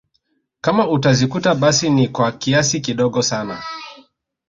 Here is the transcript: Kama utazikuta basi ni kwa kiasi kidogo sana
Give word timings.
Kama 0.61 0.89
utazikuta 0.89 1.55
basi 1.55 1.89
ni 1.89 2.07
kwa 2.07 2.31
kiasi 2.31 2.81
kidogo 2.81 3.21
sana 3.21 3.63